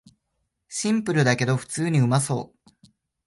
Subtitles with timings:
[0.67, 2.69] シンプルだけど普通にうまそう